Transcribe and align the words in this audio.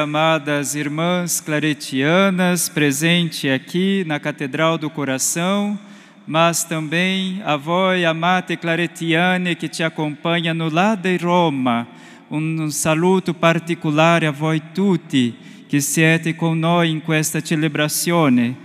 Amadas 0.00 0.74
irmãs 0.74 1.42
claretianas, 1.42 2.70
presente 2.70 3.50
aqui 3.50 4.02
na 4.06 4.18
Catedral 4.18 4.78
do 4.78 4.88
Coração, 4.88 5.78
mas 6.26 6.64
também 6.64 7.42
a 7.44 7.54
voi 7.54 8.06
amate 8.06 8.56
claretiane 8.56 9.54
que 9.54 9.68
te 9.68 9.82
acompanha 9.82 10.54
no 10.54 10.70
lado 10.70 11.02
de 11.02 11.18
Roma. 11.18 11.86
Um 12.30 12.70
saluto 12.70 13.34
particolare 13.34 14.26
a 14.26 14.30
voi 14.30 14.62
tutti 14.72 15.36
che 15.68 15.82
siete 15.82 16.34
con 16.34 16.58
noi 16.58 16.90
in 16.90 17.02
questa 17.02 17.42
celebrazione, 17.42 18.56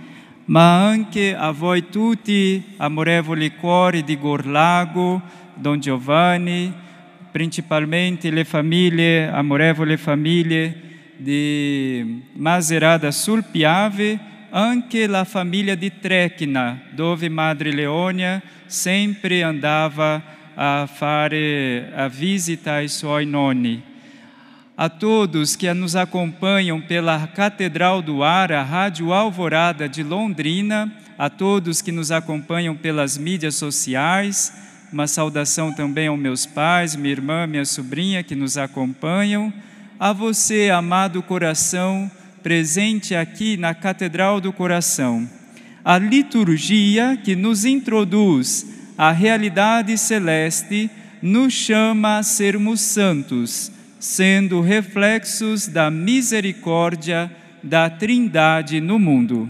ma 0.46 0.86
anche 0.88 1.36
a 1.36 1.50
voi 1.50 1.90
tutti, 1.90 2.64
amorevoli 2.78 3.56
cuori 3.56 4.02
di 4.02 4.16
Gorlago, 4.16 5.20
Don 5.54 5.78
Giovanni, 5.78 6.72
principalmente 7.30 8.30
le 8.30 8.44
famiglie, 8.44 9.28
amorevoli 9.28 9.98
famiglie 9.98 10.84
di 11.16 12.22
Maserada 12.34 13.10
sul 13.10 13.42
Piave, 13.42 14.18
anche 14.50 15.06
la 15.06 15.24
famiglia 15.24 15.74
di 15.74 15.92
Trecna, 15.98 16.80
dove 16.92 17.28
Madre 17.28 17.72
Leônia 17.72 18.42
sempre 18.66 19.42
andava 19.42 20.22
a 20.54 20.86
fare 20.86 21.92
a 21.94 22.08
visita 22.08 22.74
ai 22.74 22.88
suoi 22.88 23.26
nonni. 23.26 23.82
A 24.78 24.88
todos 24.88 25.56
que 25.56 25.72
nos 25.72 25.96
acompanham 25.96 26.80
pela 26.80 27.26
Catedral 27.28 28.02
do 28.02 28.22
Ar, 28.22 28.52
a 28.52 28.62
Rádio 28.62 29.12
Alvorada 29.12 29.88
de 29.88 30.02
Londrina, 30.02 30.92
a 31.16 31.30
todos 31.30 31.80
que 31.80 31.90
nos 31.90 32.10
acompanham 32.10 32.76
pelas 32.76 33.16
mídias 33.16 33.54
sociais, 33.54 34.52
uma 34.92 35.06
saudação 35.06 35.72
também 35.72 36.08
aos 36.08 36.18
meus 36.18 36.44
pais, 36.44 36.94
minha 36.94 37.12
irmã, 37.12 37.46
minha 37.46 37.64
sobrinha 37.64 38.22
que 38.22 38.34
nos 38.34 38.58
acompanham 38.58 39.52
a 39.98 40.12
você, 40.12 40.70
amado 40.70 41.22
coração, 41.22 42.10
presente 42.42 43.14
aqui 43.14 43.56
na 43.56 43.74
Catedral 43.74 44.40
do 44.40 44.52
Coração. 44.52 45.28
A 45.84 45.96
liturgia 45.96 47.18
que 47.22 47.34
nos 47.34 47.64
introduz 47.64 48.66
à 48.98 49.10
realidade 49.10 49.96
celeste 49.96 50.90
nos 51.22 51.52
chama 51.54 52.18
a 52.18 52.22
sermos 52.22 52.80
santos, 52.80 53.72
sendo 53.98 54.60
reflexos 54.60 55.66
da 55.66 55.90
misericórdia 55.90 57.30
da 57.62 57.88
Trindade 57.88 58.80
no 58.80 58.98
mundo. 58.98 59.48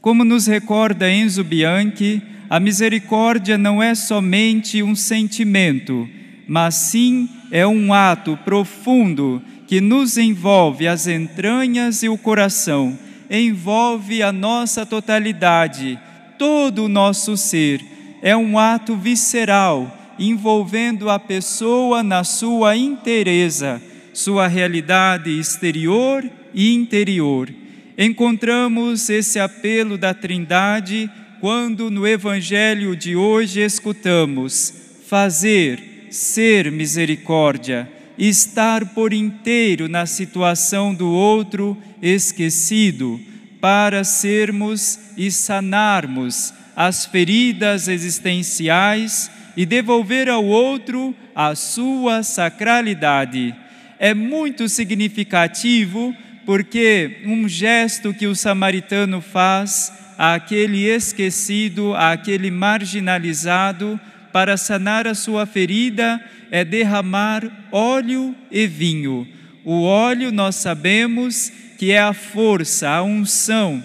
Como 0.00 0.24
nos 0.24 0.46
recorda 0.46 1.10
Enzo 1.10 1.44
Bianchi, 1.44 2.22
a 2.48 2.58
misericórdia 2.58 3.58
não 3.58 3.82
é 3.82 3.94
somente 3.94 4.82
um 4.82 4.94
sentimento, 4.94 6.08
mas 6.46 6.74
sim 6.76 7.28
é 7.50 7.66
um 7.66 7.92
ato 7.92 8.36
profundo 8.44 9.42
que 9.66 9.80
nos 9.80 10.16
envolve 10.16 10.88
as 10.88 11.06
entranhas 11.06 12.02
e 12.02 12.08
o 12.08 12.16
coração, 12.16 12.98
envolve 13.30 14.22
a 14.22 14.32
nossa 14.32 14.86
totalidade, 14.86 15.98
todo 16.38 16.84
o 16.84 16.88
nosso 16.88 17.36
ser. 17.36 17.84
É 18.22 18.36
um 18.36 18.58
ato 18.58 18.96
visceral, 18.96 20.14
envolvendo 20.18 21.10
a 21.10 21.18
pessoa 21.18 22.02
na 22.02 22.24
sua 22.24 22.76
inteireza, 22.76 23.80
sua 24.12 24.46
realidade 24.46 25.30
exterior 25.38 26.28
e 26.54 26.74
interior. 26.74 27.52
Encontramos 27.96 29.08
esse 29.10 29.38
apelo 29.38 29.98
da 29.98 30.14
Trindade 30.14 31.10
quando 31.40 31.90
no 31.90 32.06
Evangelho 32.06 32.96
de 32.96 33.14
hoje 33.14 33.60
escutamos: 33.60 34.72
fazer 35.06 35.87
ser 36.10 36.70
misericórdia, 36.70 37.88
estar 38.18 38.94
por 38.94 39.12
inteiro 39.12 39.88
na 39.88 40.06
situação 40.06 40.94
do 40.94 41.08
outro 41.08 41.76
esquecido, 42.02 43.20
para 43.60 44.04
sermos 44.04 44.98
e 45.16 45.30
sanarmos 45.30 46.54
as 46.76 47.04
feridas 47.04 47.88
existenciais 47.88 49.30
e 49.56 49.66
devolver 49.66 50.28
ao 50.28 50.44
outro 50.44 51.14
a 51.34 51.54
sua 51.56 52.22
sacralidade. 52.22 53.54
É 53.98 54.14
muito 54.14 54.68
significativo 54.68 56.14
porque 56.46 57.22
um 57.26 57.48
gesto 57.48 58.14
que 58.14 58.26
o 58.26 58.34
samaritano 58.34 59.20
faz 59.20 59.92
àquele 60.16 60.84
esquecido, 60.88 61.94
àquele 61.94 62.50
marginalizado, 62.50 64.00
para 64.38 64.56
sanar 64.56 65.04
a 65.04 65.16
sua 65.16 65.46
ferida 65.46 66.24
é 66.48 66.64
derramar 66.64 67.42
óleo 67.72 68.36
e 68.52 68.68
vinho. 68.68 69.26
O 69.64 69.82
óleo 69.82 70.30
nós 70.30 70.54
sabemos 70.54 71.50
que 71.76 71.90
é 71.90 71.98
a 71.98 72.12
força, 72.12 72.88
a 72.88 73.02
unção. 73.02 73.82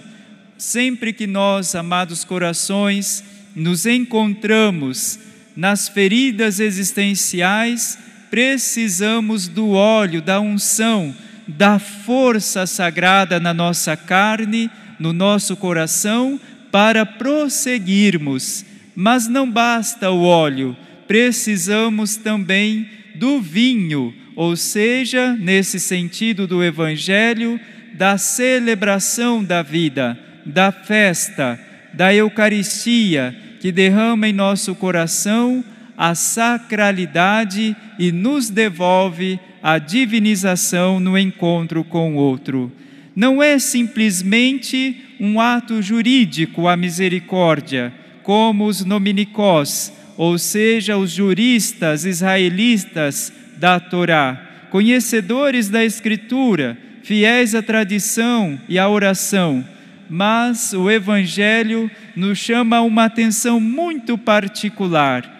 Sempre 0.56 1.12
que 1.12 1.26
nós, 1.26 1.74
amados 1.74 2.22
corações, 2.22 3.24
nos 3.52 3.84
encontramos 3.84 5.18
nas 5.56 5.88
feridas 5.88 6.60
existenciais, 6.60 7.98
precisamos 8.30 9.48
do 9.48 9.70
óleo, 9.70 10.22
da 10.22 10.38
unção, 10.38 11.12
da 11.48 11.80
força 11.80 12.64
sagrada 12.64 13.40
na 13.40 13.52
nossa 13.52 13.96
carne, 13.96 14.70
no 15.00 15.12
nosso 15.12 15.56
coração, 15.56 16.40
para 16.70 17.04
prosseguirmos 17.04 18.64
mas 18.94 19.28
não 19.28 19.50
basta 19.50 20.10
o 20.10 20.22
óleo, 20.22 20.76
precisamos 21.06 22.16
também 22.16 22.88
do 23.14 23.40
vinho, 23.40 24.14
ou 24.36 24.56
seja, 24.56 25.34
nesse 25.34 25.78
sentido 25.78 26.46
do 26.46 26.62
Evangelho, 26.62 27.60
da 27.94 28.18
celebração 28.18 29.42
da 29.42 29.62
vida, 29.62 30.18
da 30.44 30.72
festa, 30.72 31.58
da 31.92 32.12
Eucaristia, 32.12 33.36
que 33.60 33.70
derrama 33.70 34.28
em 34.28 34.32
nosso 34.32 34.74
coração 34.74 35.64
a 35.96 36.14
sacralidade 36.14 37.76
e 37.98 38.10
nos 38.10 38.50
devolve 38.50 39.38
a 39.62 39.78
divinização 39.78 40.98
no 40.98 41.16
encontro 41.16 41.84
com 41.84 42.14
o 42.14 42.18
outro. 42.18 42.70
Não 43.14 43.42
é 43.42 43.58
simplesmente 43.58 45.00
um 45.20 45.40
ato 45.40 45.80
jurídico 45.80 46.66
a 46.66 46.76
misericórdia, 46.76 47.92
como 48.24 48.66
os 48.66 48.84
nominicós, 48.84 49.92
ou 50.16 50.38
seja, 50.38 50.96
os 50.96 51.12
juristas 51.12 52.04
israelitas 52.04 53.32
da 53.56 53.78
Torá, 53.78 54.66
conhecedores 54.70 55.68
da 55.68 55.84
Escritura, 55.84 56.76
fiéis 57.04 57.54
à 57.54 57.62
tradição 57.62 58.58
e 58.68 58.78
à 58.78 58.88
oração, 58.88 59.64
mas 60.08 60.72
o 60.72 60.90
Evangelho 60.90 61.90
nos 62.16 62.38
chama 62.38 62.80
uma 62.80 63.04
atenção 63.04 63.60
muito 63.60 64.16
particular. 64.16 65.30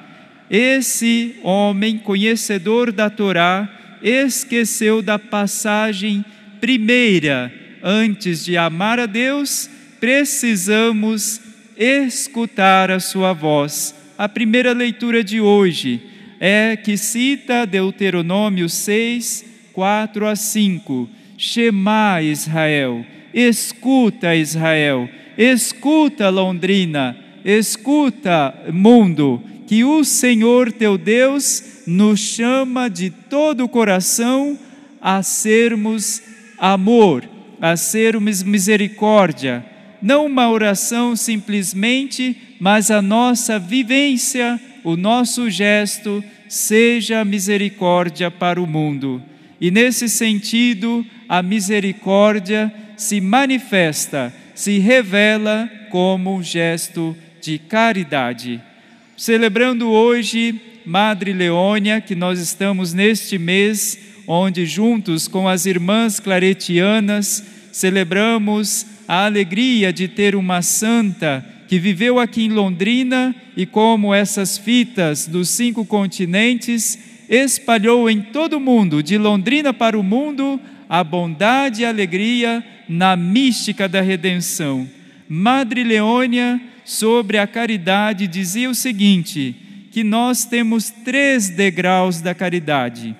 Esse 0.50 1.36
homem, 1.42 1.96
conhecedor 1.98 2.92
da 2.92 3.08
Torá, 3.08 3.68
esqueceu 4.02 5.00
da 5.00 5.18
passagem 5.18 6.24
primeira. 6.60 7.52
Antes 7.82 8.44
de 8.44 8.56
amar 8.56 9.00
a 9.00 9.06
Deus, 9.06 9.70
precisamos 9.98 11.40
escutar 11.76 12.90
a 12.90 13.00
sua 13.00 13.32
voz. 13.32 13.94
A 14.16 14.28
primeira 14.28 14.72
leitura 14.72 15.24
de 15.24 15.40
hoje 15.40 16.00
é 16.40 16.76
que 16.76 16.96
cita 16.96 17.66
Deuteronômio 17.66 18.68
6, 18.68 19.44
4 19.72 20.26
a 20.26 20.36
5. 20.36 21.08
Shema 21.36 22.22
Israel, 22.22 23.04
escuta 23.32 24.34
Israel, 24.36 25.08
escuta 25.36 26.28
Londrina, 26.28 27.16
escuta 27.44 28.54
mundo, 28.72 29.42
que 29.66 29.82
o 29.82 30.04
Senhor 30.04 30.70
teu 30.70 30.96
Deus 30.96 31.82
nos 31.86 32.20
chama 32.20 32.88
de 32.88 33.10
todo 33.10 33.64
o 33.64 33.68
coração 33.68 34.58
a 35.00 35.22
sermos 35.22 36.22
amor, 36.58 37.28
a 37.60 37.76
sermos 37.76 38.42
misericórdia, 38.42 39.64
não 40.04 40.26
uma 40.26 40.50
oração 40.50 41.16
simplesmente, 41.16 42.36
mas 42.60 42.90
a 42.90 43.00
nossa 43.00 43.58
vivência, 43.58 44.60
o 44.84 44.98
nosso 44.98 45.48
gesto, 45.48 46.22
seja 46.46 47.24
misericórdia 47.24 48.30
para 48.30 48.60
o 48.60 48.66
mundo. 48.66 49.22
E 49.58 49.70
nesse 49.70 50.06
sentido, 50.10 51.06
a 51.26 51.42
misericórdia 51.42 52.70
se 52.98 53.18
manifesta, 53.18 54.30
se 54.54 54.78
revela 54.78 55.70
como 55.90 56.36
um 56.36 56.42
gesto 56.42 57.16
de 57.40 57.58
caridade. 57.58 58.60
Celebrando 59.16 59.88
hoje 59.88 60.60
Madre 60.84 61.32
Leônia, 61.32 61.98
que 62.02 62.14
nós 62.14 62.38
estamos 62.38 62.92
neste 62.92 63.38
mês, 63.38 63.98
onde 64.26 64.66
juntos 64.66 65.26
com 65.26 65.48
as 65.48 65.64
irmãs 65.64 66.20
claretianas 66.20 67.42
celebramos 67.72 68.93
a 69.06 69.24
alegria 69.24 69.92
de 69.92 70.08
ter 70.08 70.34
uma 70.34 70.62
santa 70.62 71.44
que 71.68 71.78
viveu 71.78 72.18
aqui 72.18 72.44
em 72.44 72.50
Londrina 72.50 73.34
e, 73.56 73.66
como 73.66 74.14
essas 74.14 74.58
fitas 74.58 75.26
dos 75.26 75.48
cinco 75.48 75.84
continentes, 75.84 76.98
espalhou 77.28 78.08
em 78.08 78.20
todo 78.20 78.58
o 78.58 78.60
mundo, 78.60 79.02
de 79.02 79.16
Londrina 79.16 79.72
para 79.72 79.98
o 79.98 80.02
mundo, 80.02 80.60
a 80.88 81.02
bondade 81.02 81.82
e 81.82 81.84
a 81.84 81.88
alegria 81.88 82.62
na 82.88 83.16
mística 83.16 83.88
da 83.88 84.00
redenção. 84.00 84.88
Madre 85.28 85.82
Leônia, 85.82 86.60
sobre 86.84 87.38
a 87.38 87.46
caridade, 87.46 88.26
dizia 88.26 88.68
o 88.68 88.74
seguinte: 88.74 89.56
que 89.90 90.04
nós 90.04 90.44
temos 90.44 90.90
três 90.90 91.48
degraus 91.48 92.20
da 92.20 92.34
caridade. 92.34 93.16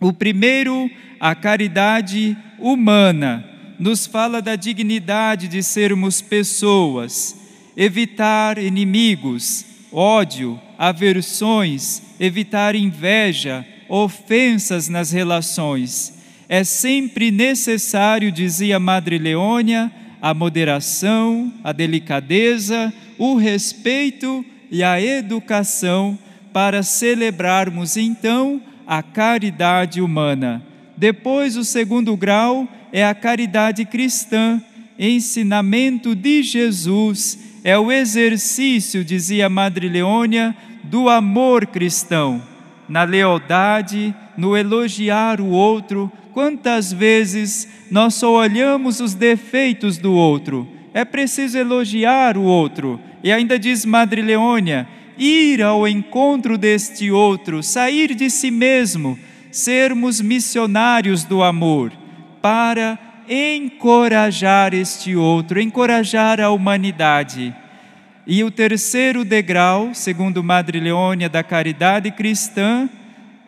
O 0.00 0.12
primeiro, 0.12 0.90
a 1.20 1.34
caridade 1.34 2.36
humana, 2.58 3.44
nos 3.78 4.06
fala 4.06 4.42
da 4.42 4.56
dignidade 4.56 5.46
de 5.46 5.62
sermos 5.62 6.20
pessoas, 6.20 7.36
evitar 7.76 8.58
inimigos, 8.58 9.64
ódio, 9.92 10.60
aversões, 10.76 12.02
evitar 12.18 12.74
inveja, 12.74 13.64
ofensas 13.88 14.88
nas 14.88 15.12
relações. 15.12 16.14
É 16.48 16.64
sempre 16.64 17.30
necessário, 17.30 18.32
dizia 18.32 18.80
Madre 18.80 19.18
Leônia, 19.18 19.92
a 20.20 20.34
moderação, 20.34 21.52
a 21.62 21.72
delicadeza, 21.72 22.92
o 23.16 23.36
respeito 23.36 24.44
e 24.70 24.82
a 24.82 25.00
educação 25.00 26.18
para 26.52 26.82
celebrarmos 26.82 27.96
então 27.96 28.60
a 28.86 29.02
caridade 29.02 30.00
humana. 30.00 30.62
Depois, 30.96 31.56
o 31.56 31.64
segundo 31.64 32.16
grau 32.16 32.66
é 32.92 33.04
a 33.04 33.14
caridade 33.14 33.84
cristã, 33.84 34.60
ensinamento 34.98 36.14
de 36.14 36.42
Jesus, 36.42 37.38
é 37.62 37.78
o 37.78 37.92
exercício, 37.92 39.04
dizia 39.04 39.48
Madre 39.48 39.88
Leônia, 39.88 40.56
do 40.84 41.08
amor 41.08 41.66
cristão, 41.66 42.42
na 42.88 43.02
lealdade, 43.02 44.14
no 44.36 44.56
elogiar 44.56 45.40
o 45.40 45.48
outro. 45.48 46.10
Quantas 46.32 46.92
vezes 46.92 47.68
nós 47.90 48.14
só 48.14 48.32
olhamos 48.32 49.00
os 49.00 49.14
defeitos 49.14 49.98
do 49.98 50.12
outro? 50.12 50.66
É 50.94 51.04
preciso 51.04 51.58
elogiar 51.58 52.36
o 52.36 52.42
outro. 52.42 53.00
E 53.22 53.32
ainda 53.32 53.58
diz 53.58 53.84
Madre 53.84 54.22
Leônia: 54.22 54.88
ir 55.18 55.62
ao 55.62 55.86
encontro 55.86 56.56
deste 56.56 57.10
outro, 57.10 57.62
sair 57.62 58.14
de 58.14 58.30
si 58.30 58.50
mesmo, 58.50 59.18
sermos 59.50 60.20
missionários 60.20 61.24
do 61.24 61.42
amor, 61.42 61.92
para 62.40 62.98
encorajar 63.28 64.72
este 64.72 65.14
outro, 65.14 65.60
encorajar 65.60 66.40
a 66.40 66.50
humanidade. 66.50 67.54
E 68.26 68.44
o 68.44 68.50
terceiro 68.50 69.24
degrau, 69.24 69.94
segundo 69.94 70.42
Madre 70.42 70.80
Leônia, 70.80 71.28
da 71.28 71.42
caridade 71.42 72.10
cristã, 72.10 72.88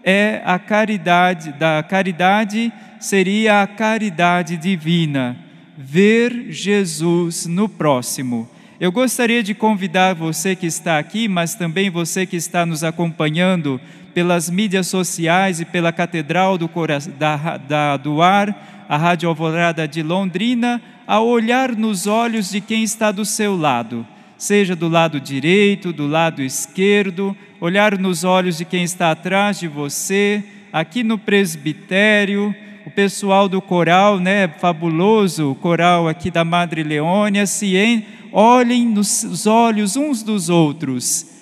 é 0.03 0.41
a 0.45 0.59
caridade, 0.59 1.53
da 1.53 1.83
caridade 1.83 2.73
seria 2.99 3.63
a 3.63 3.67
caridade 3.67 4.57
divina, 4.57 5.37
ver 5.77 6.47
Jesus 6.51 7.47
no 7.47 7.69
próximo. 7.69 8.49
Eu 8.79 8.91
gostaria 8.91 9.43
de 9.43 9.55
convidar 9.55 10.15
você 10.15 10.57
que 10.57 10.67
está 10.67 10.99
aqui, 10.99 11.29
mas 11.29 11.55
também 11.55 11.91
você 11.91 12.25
que 12.25 12.37
está 12.37 12.65
nos 12.65 12.83
acompanhando 12.83 13.79
pelas 14.15 14.51
mídias 14.51 14.87
sociais 14.87 15.61
e 15.61 15.65
pela 15.65 15.93
Catedral 15.93 16.59
do, 16.59 16.71
da, 17.19 17.57
da, 17.57 17.97
do 17.97 18.21
Ar, 18.23 18.87
a 18.89 18.97
Rádio 18.97 19.29
Alvorada 19.29 19.87
de 19.87 20.03
Londrina, 20.03 20.83
a 21.07 21.21
olhar 21.21 21.77
nos 21.77 22.07
olhos 22.07 22.51
de 22.51 22.61
quem 22.61 22.83
está 22.83 23.11
do 23.11 23.25
seu 23.25 23.57
lado, 23.57 24.07
seja 24.37 24.77
do 24.77 24.89
lado 24.89 25.21
direito, 25.21 25.93
do 25.93 26.07
lado 26.07 26.43
esquerdo, 26.43 27.37
olhar 27.61 27.99
nos 27.99 28.25
olhos 28.25 28.59
de 28.59 28.65
quem 28.65 28.83
está 28.85 29.11
atrás 29.11 29.61
de 29.61 29.69
você, 29.69 30.43
aqui 30.73 31.03
no 31.03 31.19
presbitério, 31.19 32.55
o 32.87 32.91
pessoal 32.91 33.49
do 33.49 33.61
coral, 33.61 34.19
né, 34.19 34.49
fabuloso, 34.49 35.51
o 35.51 35.55
coral 35.55 36.09
aqui 36.09 36.31
da 36.31 36.45
Madre 36.45 36.83
Leônia, 36.83 37.47
se 37.47 37.77
en 37.77 38.05
olhem 38.33 38.87
nos 38.87 39.47
olhos 39.47 39.97
uns 39.97 40.23
dos 40.23 40.49
outros. 40.49 41.40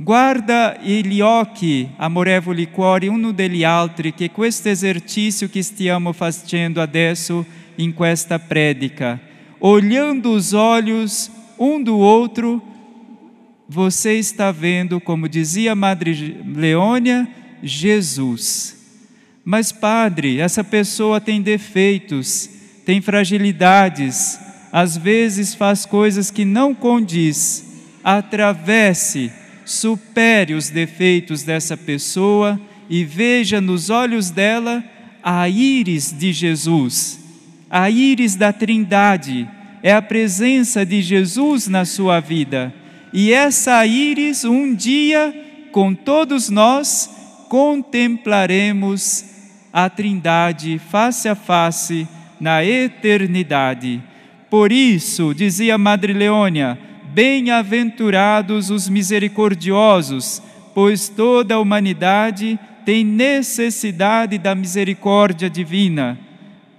Guarda 0.00 0.78
gli 0.80 1.20
occhi, 1.20 1.88
amorevoli 1.96 2.70
cuori, 2.70 3.08
uno 3.08 3.32
degli 3.32 3.64
altri, 3.64 4.14
che 4.14 4.30
questo 4.30 4.68
esercício 4.68 5.48
que 5.48 5.60
stiamo 5.60 6.12
facendo 6.12 6.80
adesso 6.80 7.44
in 7.78 7.92
questa 7.92 8.38
predica, 8.38 9.20
olhando 9.58 10.30
os 10.30 10.52
olhos 10.52 11.28
um 11.58 11.82
do 11.82 11.98
outro, 11.98 12.62
você 13.68 14.12
está 14.12 14.52
vendo, 14.52 15.00
como 15.00 15.28
dizia 15.28 15.74
Madre 15.74 16.44
Leônia, 16.46 17.28
Jesus. 17.60 18.76
Mas, 19.44 19.72
Padre, 19.72 20.38
essa 20.38 20.62
pessoa 20.62 21.20
tem 21.20 21.42
defeitos, 21.42 22.48
tem 22.86 23.00
fragilidades, 23.00 24.38
às 24.70 24.96
vezes 24.96 25.56
faz 25.56 25.84
coisas 25.84 26.30
que 26.30 26.44
não 26.44 26.72
condiz, 26.72 27.64
atravesse, 28.04 29.32
supere 29.70 30.54
os 30.54 30.70
defeitos 30.70 31.42
dessa 31.42 31.76
pessoa 31.76 32.58
e 32.88 33.04
veja 33.04 33.60
nos 33.60 33.90
olhos 33.90 34.30
dela 34.30 34.82
a 35.22 35.46
íris 35.46 36.10
de 36.10 36.32
Jesus, 36.32 37.20
a 37.68 37.90
íris 37.90 38.34
da 38.34 38.50
Trindade, 38.50 39.46
é 39.82 39.92
a 39.92 40.00
presença 40.00 40.86
de 40.86 41.02
Jesus 41.02 41.68
na 41.68 41.84
sua 41.84 42.18
vida. 42.18 42.72
E 43.12 43.32
essa 43.32 43.84
íris, 43.84 44.44
um 44.44 44.74
dia, 44.74 45.34
com 45.70 45.94
todos 45.94 46.48
nós, 46.48 47.10
contemplaremos 47.50 49.24
a 49.70 49.90
Trindade 49.90 50.78
face 50.78 51.28
a 51.28 51.34
face 51.34 52.08
na 52.40 52.64
eternidade. 52.64 54.02
Por 54.48 54.72
isso, 54.72 55.34
dizia 55.34 55.76
Madre 55.76 56.14
Leônia, 56.14 56.87
bem-aventurados 57.12 58.70
os 58.70 58.88
misericordiosos, 58.88 60.42
pois 60.74 61.08
toda 61.08 61.54
a 61.54 61.58
humanidade 61.58 62.58
tem 62.84 63.04
necessidade 63.04 64.38
da 64.38 64.54
misericórdia 64.54 65.48
divina. 65.48 66.18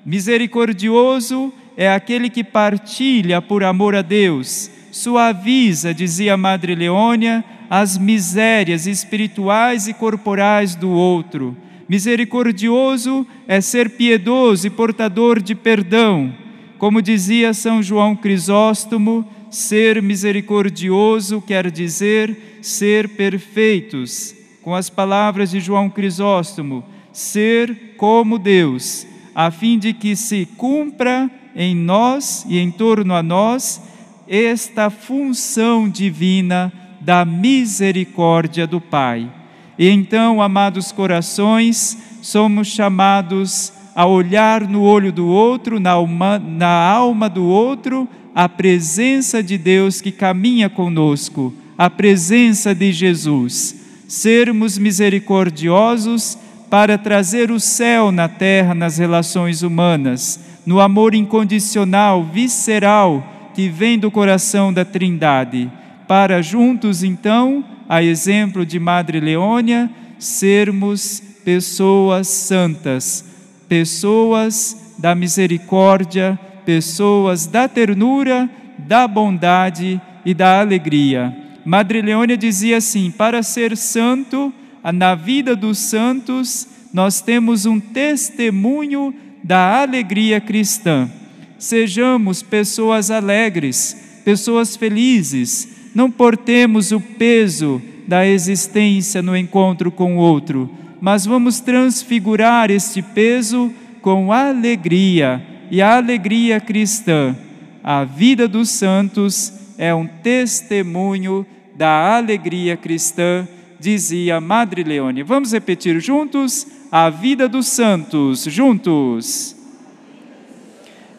Misericordioso 0.05 1.53
é 1.75 1.91
aquele 1.91 2.29
que 2.29 2.43
partilha 2.43 3.41
por 3.41 3.63
amor 3.63 3.95
a 3.95 4.01
Deus, 4.01 4.71
suaviza, 4.91 5.93
dizia 5.93 6.37
Madre 6.37 6.75
Leônia, 6.75 7.43
as 7.69 7.97
misérias 7.97 8.87
espirituais 8.87 9.87
e 9.87 9.93
corporais 9.93 10.75
do 10.75 10.89
outro. 10.89 11.55
Misericordioso 11.87 13.25
é 13.47 13.61
ser 13.61 13.91
piedoso 13.91 14.67
e 14.67 14.69
portador 14.69 15.41
de 15.41 15.55
perdão 15.55 16.33
como 16.79 17.01
dizia 17.01 17.53
São 17.53 17.83
João 17.83 18.15
Crisóstomo, 18.15 19.27
ser 19.49 20.01
misericordioso 20.01 21.41
quer 21.41 21.71
dizer 21.71 22.59
ser 22.61 23.09
perfeitos. 23.09 24.35
Com 24.61 24.75
as 24.75 24.89
palavras 24.89 25.51
de 25.51 25.59
João 25.59 25.89
Crisóstomo, 25.89 26.83
ser 27.11 27.95
como 27.97 28.37
Deus, 28.37 29.07
a 29.33 29.49
fim 29.49 29.79
de 29.79 29.93
que 29.93 30.15
se 30.15 30.45
cumpra 30.57 31.29
em 31.55 31.75
nós 31.75 32.45
e 32.47 32.59
em 32.59 32.69
torno 32.69 33.13
a 33.13 33.23
nós 33.23 33.81
esta 34.27 34.89
função 34.89 35.89
divina 35.89 36.71
da 37.01 37.25
misericórdia 37.25 38.67
do 38.67 38.79
Pai. 38.79 39.31
E 39.77 39.89
então, 39.89 40.41
amados 40.41 40.91
corações, 40.91 41.97
somos 42.21 42.67
chamados 42.67 43.73
a 43.95 44.05
olhar 44.05 44.67
no 44.67 44.83
olho 44.83 45.11
do 45.11 45.25
outro, 45.25 45.79
na 45.79 45.91
alma, 45.91 46.37
na 46.37 46.67
alma 46.67 47.29
do 47.29 47.45
outro, 47.45 48.07
a 48.39 48.47
presença 48.47 49.43
de 49.43 49.57
Deus 49.57 49.99
que 49.99 50.13
caminha 50.13 50.69
conosco, 50.69 51.53
a 51.77 51.89
presença 51.89 52.73
de 52.73 52.93
Jesus. 52.93 53.75
Sermos 54.07 54.77
misericordiosos 54.77 56.37
para 56.69 56.97
trazer 56.97 57.51
o 57.51 57.59
céu 57.59 58.13
na 58.13 58.29
terra 58.29 58.73
nas 58.73 58.97
relações 58.97 59.61
humanas, 59.61 60.39
no 60.65 60.79
amor 60.79 61.13
incondicional, 61.13 62.23
visceral, 62.23 63.51
que 63.53 63.67
vem 63.67 63.99
do 63.99 64.09
coração 64.09 64.71
da 64.71 64.85
Trindade, 64.85 65.69
para 66.07 66.41
juntos 66.41 67.03
então, 67.03 67.61
a 67.89 68.01
exemplo 68.01 68.65
de 68.65 68.79
Madre 68.79 69.19
Leônia, 69.19 69.91
sermos 70.17 71.21
pessoas 71.43 72.29
santas 72.29 73.25
pessoas 73.69 74.95
da 74.97 75.13
misericórdia, 75.13 76.37
pessoas 76.65 77.45
da 77.45 77.67
ternura, 77.67 78.49
da 78.77 79.07
bondade 79.07 79.99
e 80.25 80.33
da 80.33 80.59
alegria. 80.59 81.35
Madre 81.65 82.01
Leônia 82.01 82.37
dizia 82.37 82.77
assim: 82.77 83.11
para 83.11 83.43
ser 83.43 83.75
santo, 83.75 84.53
na 84.93 85.15
vida 85.15 85.55
dos 85.55 85.77
santos, 85.77 86.67
nós 86.93 87.21
temos 87.21 87.65
um 87.65 87.79
testemunho 87.79 89.13
da 89.43 89.81
alegria 89.81 90.39
cristã. 90.39 91.09
Sejamos 91.57 92.41
pessoas 92.41 93.11
alegres, 93.11 94.21
pessoas 94.23 94.75
felizes, 94.75 95.91
não 95.93 96.09
portemos 96.09 96.91
o 96.91 96.99
peso 96.99 97.81
da 98.07 98.25
existência 98.25 99.21
no 99.21 99.35
encontro 99.35 99.91
com 99.91 100.17
o 100.17 100.19
outro, 100.19 100.69
mas 101.01 101.25
vamos 101.25 101.59
transfigurar 101.59 102.71
este 102.71 103.01
peso 103.01 103.71
com 104.01 104.31
alegria 104.31 105.48
e 105.69 105.81
a 105.81 105.97
alegria 105.97 106.59
cristã. 106.59 107.35
A 107.83 108.03
vida 108.03 108.47
dos 108.47 108.69
santos 108.69 109.53
é 109.77 109.93
um 109.93 110.05
testemunho 110.05 111.45
da 111.75 112.17
alegria 112.17 112.75
cristã, 112.75 113.47
dizia 113.79 114.41
Madre 114.41 114.83
Leone. 114.83 115.23
Vamos 115.23 115.53
repetir 115.53 115.99
juntos? 116.01 116.67
A 116.91 117.09
vida 117.09 117.47
dos 117.47 117.67
santos, 117.67 118.43
juntos. 118.43 119.55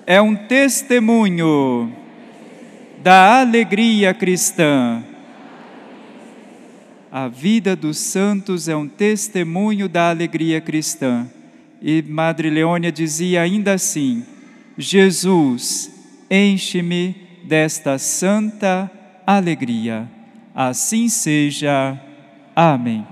É 0.07 0.21
um 0.21 0.35
testemunho 0.35 1.93
da 3.03 3.41
alegria 3.41 4.13
cristã. 4.13 5.03
A 7.11 7.27
vida 7.27 7.75
dos 7.75 7.97
santos 7.99 8.69
é 8.69 8.77
um 8.77 8.87
testemunho 8.87 9.89
da 9.89 10.11
alegria 10.11 10.61
cristã. 10.61 11.27
E 11.81 12.03
Madre 12.03 12.51
Leônia 12.51 12.93
dizia 12.93 13.41
ainda 13.41 13.73
assim: 13.73 14.25
Jesus, 14.81 15.91
enche-me 16.31 17.15
desta 17.45 17.99
santa 17.99 18.91
alegria. 19.27 20.09
Assim 20.55 21.09
seja. 21.09 22.01
Amém. 22.57 23.07